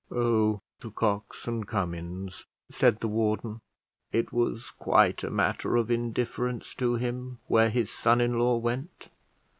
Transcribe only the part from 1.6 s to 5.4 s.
Cummins," said the warden. It was quite a